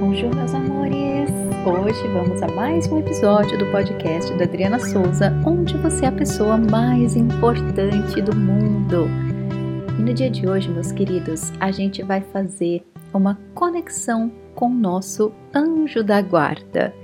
[0.00, 1.28] Bonjour, meus amores!
[1.66, 6.12] Hoje vamos a mais um episódio do podcast da Adriana Souza, onde você é a
[6.12, 9.06] pessoa mais importante do mundo.
[9.98, 12.82] E no dia de hoje, meus queridos, a gente vai fazer
[13.12, 16.94] uma conexão com o nosso anjo da guarda.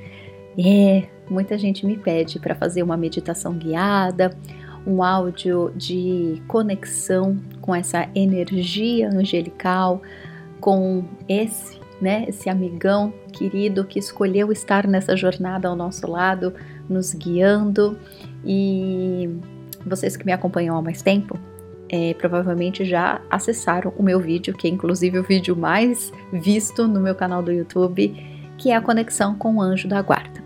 [0.59, 4.35] É, muita gente me pede para fazer uma meditação guiada,
[4.87, 10.01] um áudio de conexão com essa energia angelical,
[10.59, 12.25] com esse né?
[12.29, 16.53] Esse amigão querido que escolheu estar nessa jornada ao nosso lado,
[16.89, 17.98] nos guiando.
[18.45, 19.30] E
[19.84, 21.39] vocês que me acompanham há mais tempo,
[21.89, 27.01] é, provavelmente já acessaram o meu vídeo, que é inclusive o vídeo mais visto no
[27.01, 28.15] meu canal do YouTube,
[28.59, 30.45] que é a conexão com o anjo da guarda.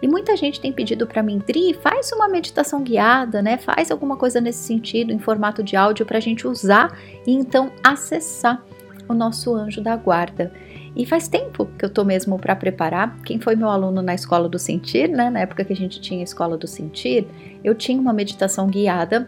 [0.00, 3.56] E muita gente tem pedido para mim, Dri, faz uma meditação guiada, né?
[3.56, 7.70] Faz alguma coisa nesse sentido, em formato de áudio, para a gente usar e então
[7.84, 8.64] acessar
[9.08, 10.52] o nosso anjo da guarda.
[10.94, 13.18] E faz tempo que eu tô mesmo para preparar.
[13.24, 15.30] Quem foi meu aluno na escola do sentir, né?
[15.30, 17.26] Na época que a gente tinha a escola do sentir,
[17.64, 19.26] eu tinha uma meditação guiada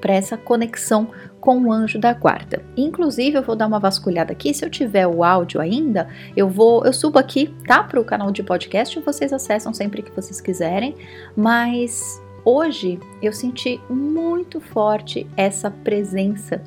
[0.00, 1.08] para essa conexão
[1.40, 2.62] com o anjo da guarda.
[2.76, 4.54] Inclusive, eu vou dar uma vasculhada aqui.
[4.54, 8.30] Se eu tiver o áudio ainda, eu vou, eu subo aqui, tá, para o canal
[8.30, 8.98] de podcast.
[9.00, 10.94] Vocês acessam sempre que vocês quiserem.
[11.36, 16.62] Mas hoje eu senti muito forte essa presença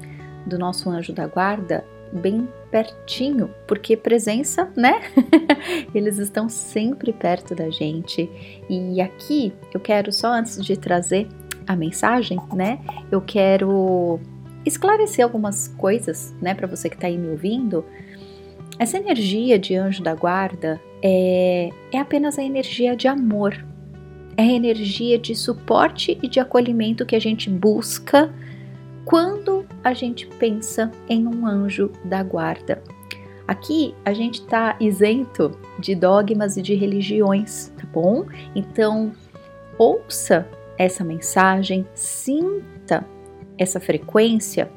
[0.45, 5.02] do nosso anjo da guarda bem pertinho, porque presença, né?
[5.94, 8.30] Eles estão sempre perto da gente.
[8.69, 11.27] E aqui eu quero só antes de trazer
[11.66, 12.80] a mensagem, né?
[13.11, 14.19] Eu quero
[14.66, 17.86] esclarecer algumas coisas, né, para você que está aí me ouvindo.
[18.77, 23.66] Essa energia de anjo da guarda é, é apenas a energia de amor,
[24.36, 28.31] é a energia de suporte e de acolhimento que a gente busca
[29.03, 29.56] quando
[29.88, 32.81] a gente pensa em um anjo da guarda.
[33.47, 38.25] Aqui a gente está isento de dogmas e de religiões, tá bom?
[38.53, 39.13] Então,
[39.77, 43.05] ouça essa mensagem, sinta
[43.58, 44.70] essa frequência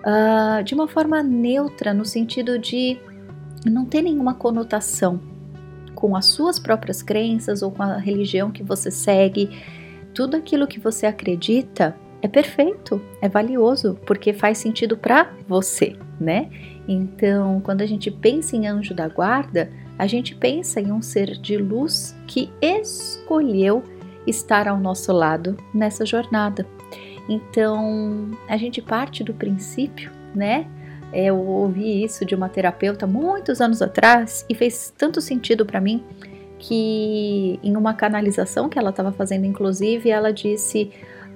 [0.00, 2.98] uh, de uma forma neutra, no sentido de
[3.64, 5.20] não ter nenhuma conotação
[5.94, 9.48] com as suas próprias crenças ou com a religião que você segue.
[10.12, 16.48] Tudo aquilo que você acredita é perfeito, é valioso, porque faz sentido para você, né?
[16.86, 21.32] Então, quando a gente pensa em anjo da guarda, a gente pensa em um ser
[21.32, 23.82] de luz que escolheu
[24.26, 26.66] estar ao nosso lado nessa jornada.
[27.28, 30.66] Então, a gente parte do princípio, né?
[31.12, 36.02] Eu ouvi isso de uma terapeuta muitos anos atrás e fez tanto sentido para mim
[36.58, 40.90] que em uma canalização que ela estava fazendo, inclusive, ela disse: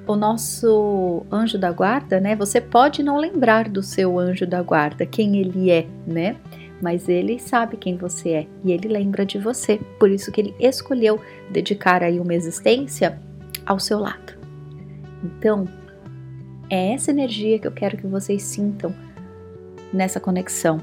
[0.06, 2.36] o nosso anjo da guarda, né?
[2.36, 6.36] Você pode não lembrar do seu anjo da guarda, quem ele é, né?
[6.80, 9.80] Mas ele sabe quem você é e ele lembra de você.
[9.98, 13.18] Por isso que ele escolheu dedicar aí uma existência
[13.64, 14.34] ao seu lado.
[15.24, 15.66] Então,
[16.70, 18.94] é essa energia que eu quero que vocês sintam
[19.92, 20.80] nessa conexão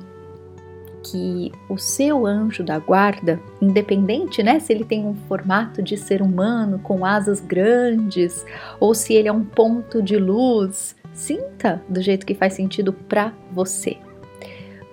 [1.03, 6.21] que o seu anjo da guarda, independente, né, se ele tem um formato de ser
[6.21, 8.45] humano com asas grandes
[8.79, 13.33] ou se ele é um ponto de luz, sinta do jeito que faz sentido para
[13.51, 13.97] você.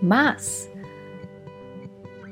[0.03, 0.71] Mas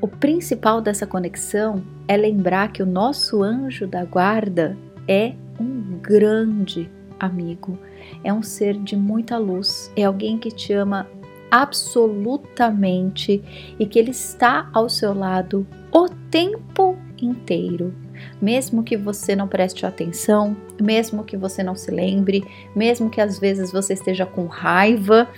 [0.00, 6.90] o principal dessa conexão é lembrar que o nosso anjo da guarda é um grande
[7.18, 7.78] amigo,
[8.22, 11.06] é um ser de muita luz, é alguém que te ama
[11.50, 13.42] absolutamente
[13.78, 17.94] e que Ele está ao seu lado o tempo inteiro.
[18.40, 22.44] Mesmo que você não preste atenção, mesmo que você não se lembre,
[22.74, 25.28] mesmo que às vezes você esteja com raiva,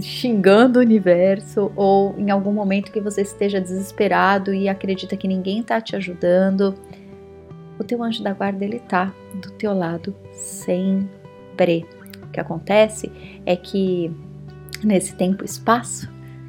[0.00, 5.60] xingando o universo, ou em algum momento que você esteja desesperado e acredita que ninguém
[5.60, 6.74] está te ajudando,
[7.78, 11.84] o teu anjo da guarda ele tá do teu lado sempre.
[12.22, 13.10] O que acontece
[13.44, 14.10] é que
[14.86, 16.08] nesse tempo e espaço,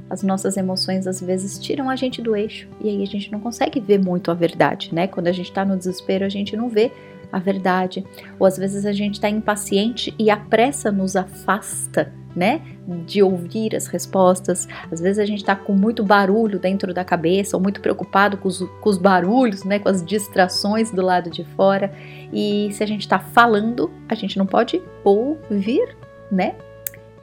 [0.09, 3.39] as nossas emoções às vezes tiram a gente do eixo e aí a gente não
[3.39, 5.07] consegue ver muito a verdade, né?
[5.07, 6.91] Quando a gente tá no desespero, a gente não vê
[7.31, 8.05] a verdade,
[8.39, 12.61] ou às vezes a gente tá impaciente e a pressa nos afasta, né?
[13.05, 14.67] De ouvir as respostas.
[14.91, 18.47] Às vezes a gente tá com muito barulho dentro da cabeça ou muito preocupado com
[18.47, 19.79] os, com os barulhos, né?
[19.79, 21.91] Com as distrações do lado de fora.
[22.31, 25.95] E se a gente tá falando, a gente não pode ouvir,
[26.31, 26.55] né?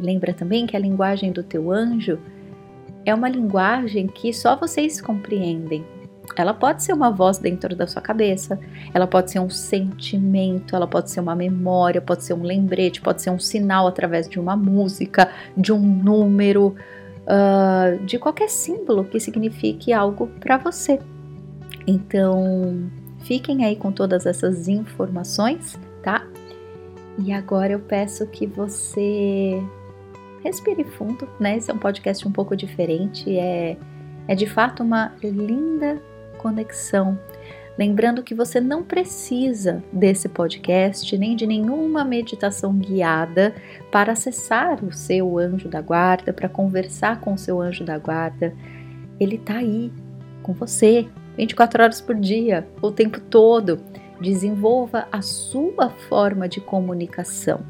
[0.02, 2.19] Lembra também que a linguagem do teu anjo
[3.04, 5.84] é uma linguagem que só vocês compreendem.
[6.37, 8.58] Ela pode ser uma voz dentro da sua cabeça,
[8.93, 13.22] ela pode ser um sentimento, ela pode ser uma memória, pode ser um lembrete, pode
[13.22, 16.75] ser um sinal através de uma música, de um número,
[17.22, 20.98] uh, de qualquer símbolo que signifique algo para você.
[21.87, 22.90] Então,
[23.20, 26.26] fiquem aí com todas essas informações, tá?
[27.19, 29.62] E agora eu peço que você
[30.44, 31.56] respire fundo, né?
[31.56, 33.76] Esse é um podcast um pouco diferente, é,
[34.28, 36.00] é de fato uma linda
[36.38, 37.18] conexão.
[37.78, 43.54] Lembrando que você não precisa desse podcast nem de nenhuma meditação guiada
[43.90, 48.54] para acessar o seu anjo da guarda, para conversar com o seu anjo da guarda.
[49.18, 49.90] Ele está aí
[50.42, 53.80] com você 24 horas por dia, o tempo todo.
[54.20, 57.60] Desenvolva a sua forma de comunicação.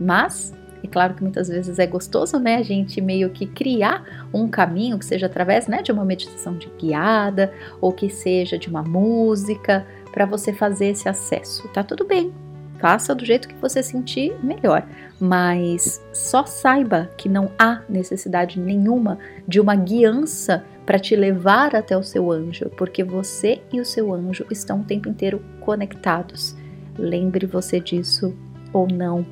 [0.00, 4.48] Mas é claro que muitas vezes é gostoso, né, a gente meio que criar um
[4.48, 8.82] caminho que seja através, né, de uma meditação de guiada ou que seja de uma
[8.82, 11.68] música para você fazer esse acesso.
[11.68, 12.32] Tá tudo bem.
[12.78, 14.86] Faça do jeito que você sentir melhor,
[15.20, 21.96] mas só saiba que não há necessidade nenhuma de uma guiança para te levar até
[21.96, 26.56] o seu anjo, porque você e o seu anjo estão o tempo inteiro conectados.
[26.98, 28.34] Lembre você disso
[28.72, 29.26] ou não.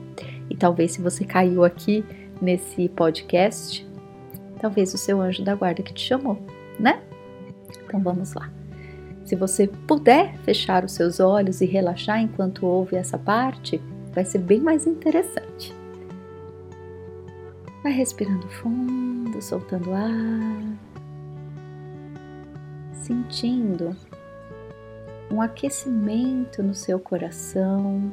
[0.51, 2.05] E talvez se você caiu aqui
[2.41, 3.87] nesse podcast,
[4.61, 6.39] talvez o seu anjo da guarda que te chamou,
[6.79, 7.03] né?
[7.85, 8.51] Então vamos lá.
[9.25, 13.81] Se você puder fechar os seus olhos e relaxar enquanto ouve essa parte,
[14.15, 15.75] vai ser bem mais interessante.
[17.83, 20.79] Vai respirando fundo, soltando ar,
[22.93, 23.95] sentindo
[25.31, 28.11] um aquecimento no seu coração,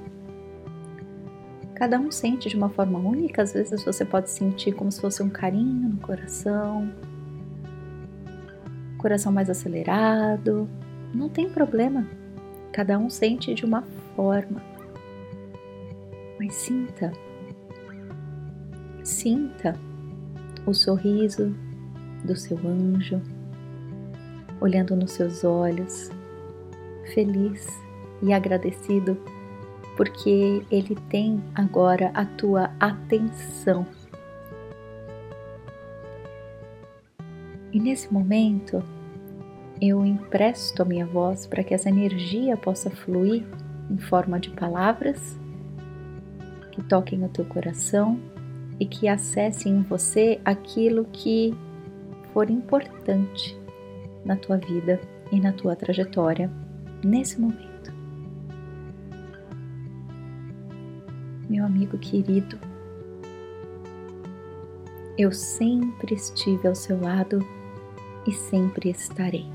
[1.76, 5.22] Cada um sente de uma forma única, às vezes você pode sentir como se fosse
[5.22, 6.90] um carinho no coração,
[8.98, 10.70] coração mais acelerado,
[11.14, 12.08] não tem problema.
[12.72, 13.82] Cada um sente de uma
[14.16, 14.62] forma.
[16.40, 17.12] Mas sinta,
[19.04, 19.78] sinta
[20.66, 21.54] o sorriso
[22.24, 23.22] do seu anjo,
[24.62, 26.10] olhando nos seus olhos,
[27.14, 27.68] feliz
[28.22, 29.18] e agradecido
[29.96, 33.86] porque ele tem agora a tua atenção.
[37.72, 38.84] E nesse momento,
[39.82, 43.44] eu empresto a minha voz para que essa energia possa fluir
[43.90, 45.38] em forma de palavras
[46.72, 48.20] que toquem o teu coração
[48.80, 51.54] e que acessem em você aquilo que
[52.34, 53.58] for importante
[54.26, 55.00] na tua vida
[55.32, 56.52] e na tua trajetória
[57.04, 57.75] nesse momento.
[61.50, 62.60] Meu amigo querido.
[65.18, 67.40] Eu sempre estive ao seu lado
[68.28, 69.46] e sempre estarei.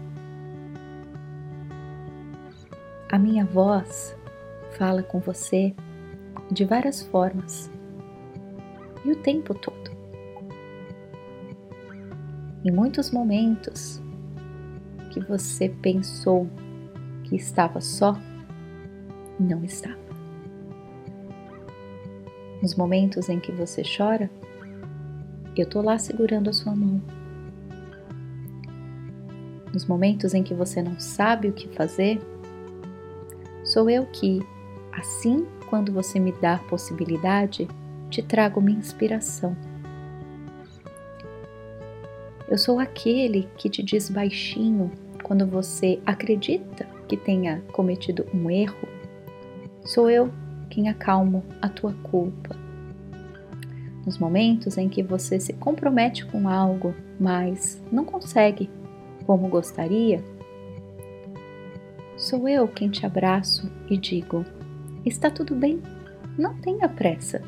[3.10, 4.16] A minha voz
[4.78, 5.75] fala com você
[6.50, 7.70] de várias formas
[9.04, 9.90] e o tempo todo.
[12.64, 14.00] Em muitos momentos
[15.10, 16.48] que você pensou
[17.25, 18.16] que estava só,
[19.38, 20.10] não estava.
[22.62, 24.31] Nos momentos em que você chora,
[25.57, 27.01] eu tô lá segurando a sua mão.
[29.73, 32.21] Nos momentos em que você não sabe o que fazer,
[33.65, 34.41] sou eu que,
[34.93, 37.69] assim quando você me dá possibilidade,
[38.11, 39.57] te trago minha inspiração.
[42.49, 44.91] Eu sou aquele que te diz baixinho
[45.23, 48.88] quando você acredita que tenha cometido um erro.
[49.85, 50.29] Sou eu
[50.71, 52.57] quem acalmo a tua culpa.
[54.07, 58.71] Nos momentos em que você se compromete com algo, mas não consegue
[59.27, 60.25] como gostaria,
[62.17, 64.45] sou eu quem te abraço e digo:
[65.05, 65.83] está tudo bem,
[66.39, 67.43] não tenha pressa.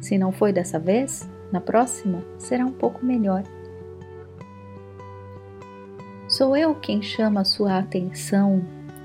[0.00, 3.42] Se não foi dessa vez, na próxima será um pouco melhor.
[6.28, 8.62] Sou eu quem chama a sua atenção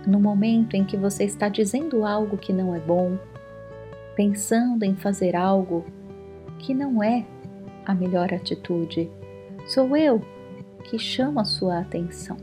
[0.08, 3.18] no momento em que você está dizendo algo que não é bom,
[4.22, 5.84] pensando em fazer algo
[6.60, 7.26] que não é
[7.84, 9.10] a melhor atitude.
[9.66, 10.22] Sou eu
[10.84, 12.38] que chamo a sua atenção.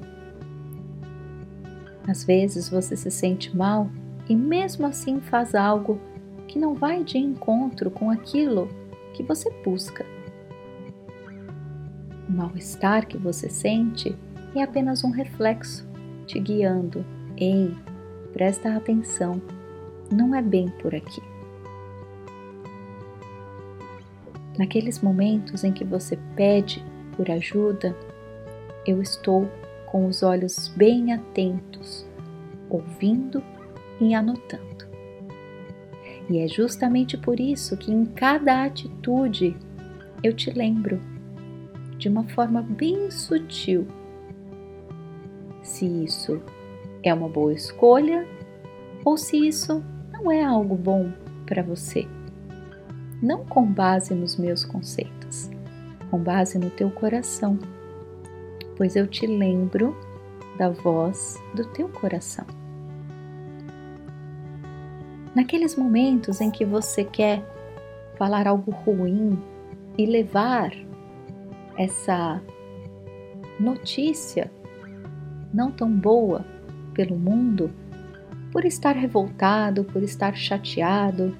[2.04, 3.88] Às vezes você se sente mal
[4.28, 6.00] e mesmo assim faz algo
[6.48, 8.68] que não vai de encontro com aquilo
[9.14, 10.04] que você busca.
[12.28, 14.18] O mal-estar que você sente
[14.52, 15.86] é apenas um reflexo
[16.26, 17.06] te guiando.
[17.36, 17.72] Ei,
[18.32, 19.40] presta atenção,
[20.10, 21.22] não é bem por aqui.
[24.58, 26.84] Naqueles momentos em que você pede
[27.16, 27.96] por ajuda,
[28.84, 29.48] eu estou
[29.86, 32.04] com os olhos bem atentos,
[32.68, 33.42] ouvindo
[34.00, 34.88] e anotando.
[36.28, 39.56] E é justamente por isso que em cada atitude
[40.22, 41.00] eu te lembro:
[41.96, 43.86] de uma forma bem sutil
[45.62, 46.42] se isso
[47.02, 48.26] é uma boa escolha
[49.04, 51.12] ou se isso não é algo bom
[51.46, 52.06] para você.
[53.20, 55.50] Não com base nos meus conceitos,
[56.10, 57.58] com base no teu coração,
[58.76, 59.96] pois eu te lembro
[60.56, 62.46] da voz do teu coração.
[65.34, 67.44] Naqueles momentos em que você quer
[68.16, 69.36] falar algo ruim
[69.96, 70.72] e levar
[71.76, 72.40] essa
[73.58, 74.50] notícia
[75.52, 76.44] não tão boa
[76.94, 77.70] pelo mundo,
[78.52, 81.36] por estar revoltado, por estar chateado,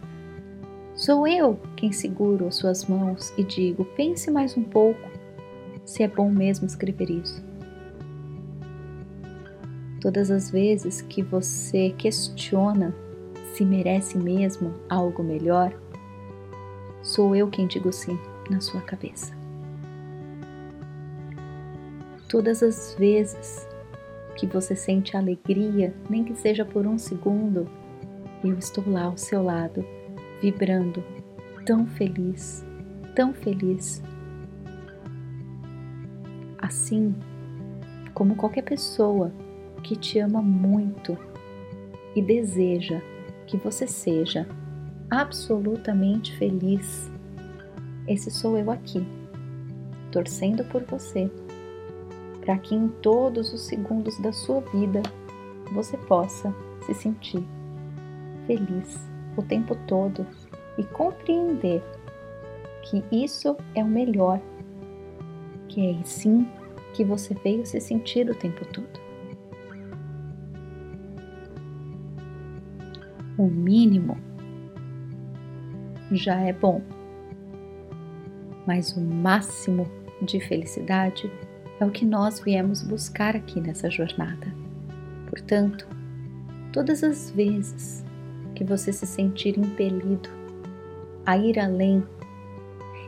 [0.99, 5.09] sou eu quem seguro as suas mãos e digo: pense mais um pouco
[5.85, 7.43] se é bom mesmo escrever isso.
[10.01, 12.95] Todas as vezes que você questiona
[13.55, 15.73] se merece mesmo algo melhor,
[17.03, 18.19] sou eu quem digo sim
[18.51, 19.37] na sua cabeça.
[22.29, 23.67] Todas as vezes
[24.37, 27.67] que você sente alegria, nem que seja por um segundo,
[28.45, 29.85] eu estou lá ao seu lado,
[30.41, 31.03] vibrando,
[31.65, 32.65] tão feliz,
[33.15, 34.03] tão feliz.
[36.59, 37.15] Assim
[38.15, 39.33] como qualquer pessoa
[39.83, 41.17] que te ama muito
[42.15, 43.01] e deseja
[43.47, 44.47] que você seja
[45.11, 47.11] absolutamente feliz,
[48.07, 49.07] esse sou eu aqui,
[50.11, 51.31] torcendo por você
[52.49, 55.03] para que em todos os segundos da sua vida
[55.75, 56.55] você possa
[56.87, 57.45] se sentir
[58.47, 60.27] feliz o tempo todo
[60.77, 61.83] e compreender
[62.83, 64.41] que isso é o melhor,
[65.69, 66.47] que é sim
[66.95, 69.09] que você veio se sentir o tempo todo.
[73.37, 74.17] O mínimo
[76.11, 76.83] já é bom,
[78.67, 79.87] mas o máximo
[80.23, 81.31] de felicidade
[81.79, 84.53] é o que nós viemos buscar aqui nessa jornada.
[85.29, 85.87] Portanto,
[86.73, 88.05] todas as vezes
[88.59, 90.29] que você se sentir impelido
[91.25, 92.03] a ir além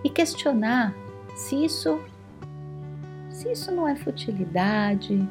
[0.05, 0.95] e questionar
[1.35, 2.01] se isso
[3.29, 5.29] se isso não é futilidade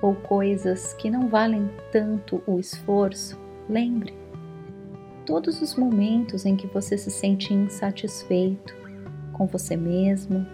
[0.00, 3.36] ou coisas que não valem tanto o esforço,
[3.68, 4.14] lembre
[5.26, 8.76] todos os momentos em que você se sente insatisfeito
[9.32, 10.46] com você mesmo,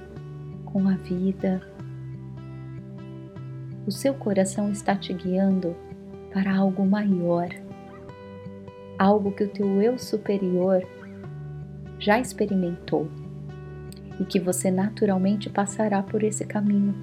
[0.64, 1.60] com a vida,
[3.86, 5.76] o seu coração está te guiando
[6.32, 7.48] para algo maior,
[9.04, 10.86] algo que o teu eu superior
[11.98, 13.08] já experimentou
[14.20, 16.94] e que você naturalmente passará por esse caminho.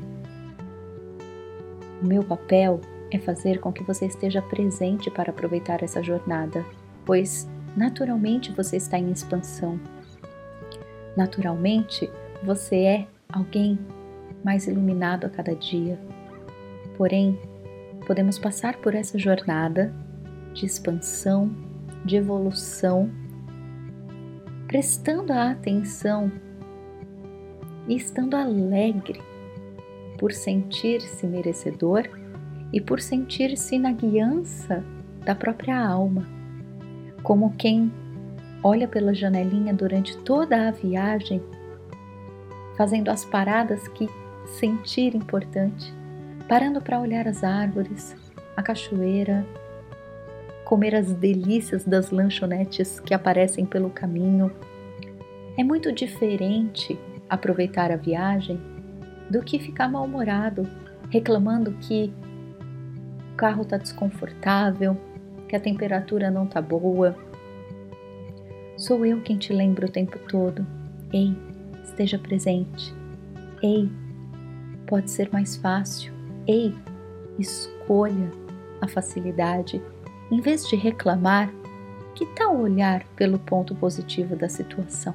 [2.01, 2.79] O meu papel
[3.11, 6.65] é fazer com que você esteja presente para aproveitar essa jornada,
[7.05, 9.79] pois naturalmente você está em expansão.
[11.15, 12.09] Naturalmente
[12.43, 13.77] você é alguém
[14.43, 15.99] mais iluminado a cada dia
[17.01, 17.35] Porém,
[18.05, 19.91] podemos passar por essa jornada
[20.53, 21.51] de expansão,
[22.05, 23.09] de evolução,
[24.67, 26.31] prestando a atenção
[27.87, 29.21] e estando alegre
[30.17, 32.07] por sentir-se merecedor
[32.71, 34.83] e por sentir-se na guiança
[35.25, 36.27] da própria alma,
[37.23, 37.91] como quem
[38.63, 41.41] olha pela janelinha durante toda a viagem,
[42.77, 44.07] fazendo as paradas que
[44.59, 46.01] sentir importante
[46.51, 48.13] parando para olhar as árvores,
[48.57, 49.45] a cachoeira,
[50.71, 54.49] comer as delícias das lanchonetes que aparecem pelo caminho.
[55.57, 56.97] É muito diferente
[57.29, 58.57] aproveitar a viagem
[59.29, 60.65] do que ficar mal-humorado,
[61.09, 62.13] reclamando que
[63.33, 64.95] o carro está desconfortável,
[65.49, 67.17] que a temperatura não está boa.
[68.77, 70.65] Sou eu quem te lembra o tempo todo.
[71.11, 71.35] Ei,
[71.83, 72.95] esteja presente.
[73.61, 73.91] Ei,
[74.87, 76.13] pode ser mais fácil.
[76.47, 76.73] Ei,
[77.37, 78.31] escolha
[78.79, 79.81] a facilidade.
[80.31, 81.53] Em vez de reclamar,
[82.15, 85.13] que tal olhar pelo ponto positivo da situação?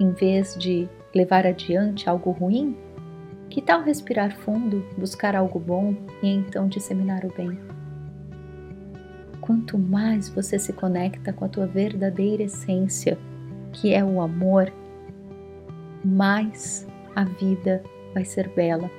[0.00, 2.76] Em vez de levar adiante algo ruim,
[3.48, 7.56] que tal respirar fundo, buscar algo bom e então disseminar o bem?
[9.40, 13.16] Quanto mais você se conecta com a tua verdadeira essência,
[13.72, 14.72] que é o amor,
[16.04, 18.90] mais a vida vai ser bela,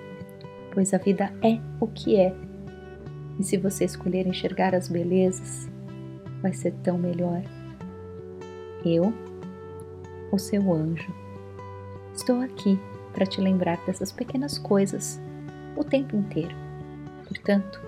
[0.74, 2.51] pois a vida é o que é.
[3.40, 5.70] E se você escolher enxergar as belezas,
[6.42, 7.42] vai ser tão melhor.
[8.86, 9.14] Eu,
[10.32, 11.14] o seu anjo,
[12.14, 12.80] estou aqui
[13.14, 15.20] para te lembrar dessas pequenas coisas
[15.76, 16.56] o tempo inteiro.
[17.28, 17.82] Portanto,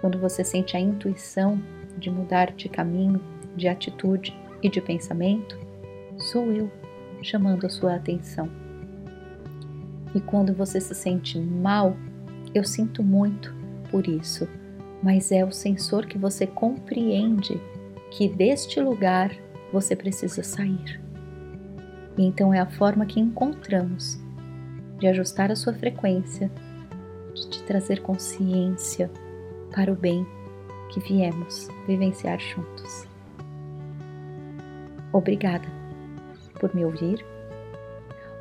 [0.00, 1.60] quando você sente a intuição
[1.96, 3.20] de mudar de caminho,
[3.56, 5.58] de atitude e de pensamento,
[6.16, 6.70] sou eu
[7.22, 8.48] chamando a sua atenção.
[10.14, 11.96] E quando você se sente mal,
[12.54, 13.52] eu sinto muito
[13.90, 14.48] por isso,
[15.02, 17.60] mas é o sensor que você compreende
[18.10, 19.30] que deste lugar
[19.72, 21.00] você precisa sair.
[22.16, 24.18] E então é a forma que encontramos
[24.98, 26.50] de ajustar a sua frequência,
[27.34, 29.10] de te trazer consciência
[29.72, 30.26] para o bem
[30.92, 33.06] que viemos vivenciar juntos.
[35.12, 35.68] Obrigada
[36.58, 37.24] por me ouvir.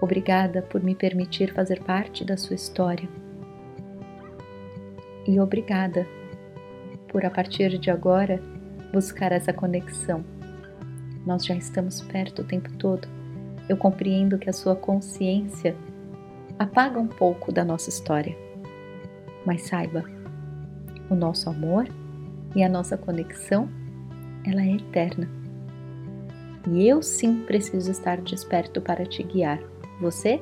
[0.01, 3.07] Obrigada por me permitir fazer parte da sua história.
[5.27, 6.07] E obrigada
[7.09, 8.41] por, a partir de agora,
[8.93, 10.23] buscar essa conexão.
[11.25, 13.07] Nós já estamos perto o tempo todo.
[13.67, 15.75] Eu compreendo que a sua consciência
[16.57, 18.35] apaga um pouco da nossa história.
[19.45, 20.05] Mas saiba,
[21.09, 21.87] o nosso amor
[22.55, 23.69] e a nossa conexão,
[24.45, 25.29] ela é eterna.
[26.69, 29.59] E eu sim preciso estar desperto para te guiar.
[30.01, 30.39] Você?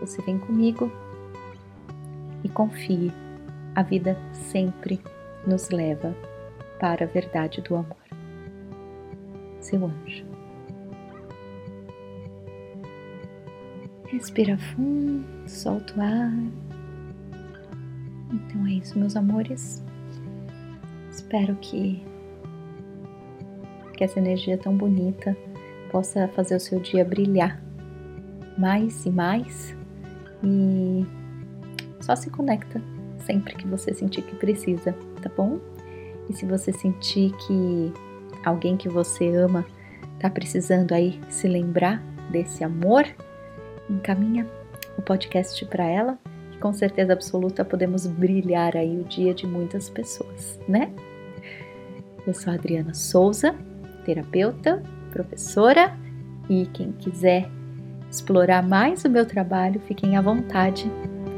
[0.00, 0.90] Você vem comigo
[2.42, 3.23] e confie.
[3.74, 5.00] A vida sempre
[5.44, 6.14] nos leva
[6.78, 7.96] para a verdade do amor.
[9.60, 10.24] Seu anjo.
[14.06, 16.32] Respira fundo, solta o ar.
[18.32, 19.84] Então é isso, meus amores.
[21.10, 22.00] Espero que
[23.96, 25.36] que essa energia tão bonita
[25.90, 27.62] possa fazer o seu dia brilhar
[28.58, 29.76] mais e mais
[30.42, 31.06] e
[32.00, 32.82] só se conecta
[33.24, 35.58] sempre que você sentir que precisa, tá bom?
[36.28, 37.92] E se você sentir que
[38.44, 39.64] alguém que você ama
[40.18, 43.04] tá precisando aí se lembrar desse amor,
[43.88, 44.46] encaminha
[44.96, 46.18] o podcast para ela,
[46.50, 50.90] que com certeza absoluta podemos brilhar aí o dia de muitas pessoas, né?
[52.26, 53.54] Eu sou a Adriana Souza,
[54.04, 55.94] terapeuta, professora
[56.48, 57.48] e quem quiser
[58.10, 60.90] explorar mais o meu trabalho, fiquem à vontade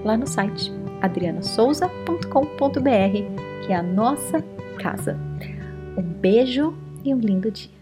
[0.04, 4.42] lá no site adrianasouza.com.br, que é a nossa
[4.78, 5.18] casa.
[5.96, 7.75] Um beijo e um lindo dia.